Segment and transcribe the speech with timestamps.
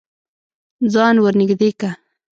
[0.93, 1.89] ځان ور نږدې که.